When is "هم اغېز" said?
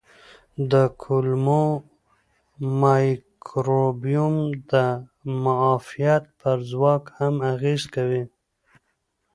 7.17-7.81